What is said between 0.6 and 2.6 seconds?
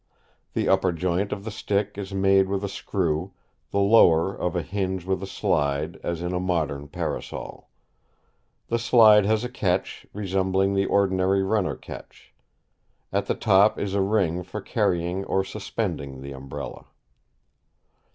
upper joint of the stick is made